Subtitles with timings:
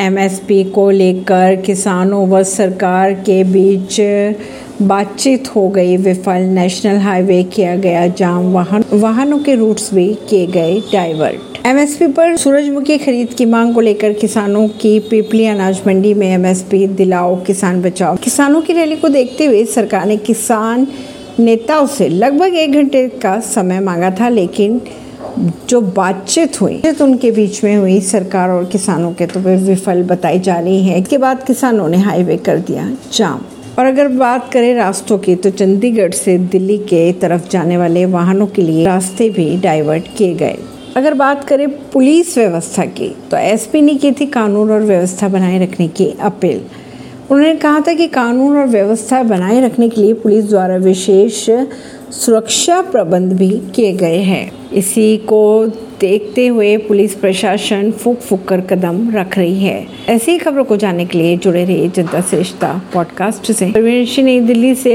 [0.00, 4.00] MSP को लेकर किसानों व सरकार के बीच
[4.82, 10.46] बातचीत हो गई। विफल नेशनल हाईवे किया गया जाम वाहन, वाहनों के रूट्स भी किए
[10.46, 16.12] गए डाइवर्ट एमएसपी पर सूरजमुखी खरीद की मांग को लेकर किसानों की पिपली अनाज मंडी
[16.14, 20.86] में एमएसपी दिलाओ, किसान बचाओ। किसानों की रैली को देखते हुए सरकार ने किसान
[21.38, 24.80] नेताओं से लगभग एक घंटे का समय मांगा था, लेकिन
[25.68, 30.02] जो बातचीत हुई तो उनके बीच में हुई, सरकार और किसानों के तो वे विफल
[30.02, 33.40] बताई जा रही है। इसके बाद किसानों ने हाईवे कर दिया जाम।
[33.78, 38.46] और अगर बात करें रास्तों की तो चंडीगढ़ से दिल्ली के तरफ़ जाने वाले वाहनों
[38.46, 40.58] के लिए रास्ते भी डाइवर्ट किए गए।
[40.96, 45.58] अगर बात करें पुलिस व्यवस्था की तो एसपी ने की थी कानून और व्यवस्था बनाए
[45.58, 46.60] रखने की अपील।
[47.30, 51.48] उन्होंने कहा था कि कानून और व्यवस्था बनाए रखने के लिए पुलिस द्वारा विशेष
[52.14, 55.66] सुरक्षा प्रबंध भी किए गए हैं। इसी को
[56.00, 61.04] देखते हुए पुलिस प्रशासन फूक फूक कर कदम रख रही है। ऐसी खबरों को जानने
[61.04, 63.66] के लिए जुड़े रहिए जनता श्रेष्ठता पॉडकास्ट से।
[64.22, 64.92] नई दिल्ली से